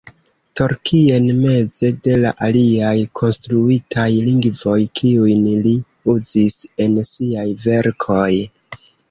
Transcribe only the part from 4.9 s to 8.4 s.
kiujn li uzis en siaj verkoj.